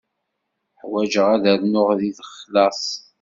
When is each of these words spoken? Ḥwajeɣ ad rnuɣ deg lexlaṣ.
Ḥwajeɣ 0.81 1.27
ad 1.35 1.45
rnuɣ 1.59 1.89
deg 1.99 2.13
lexlaṣ. 2.19 2.83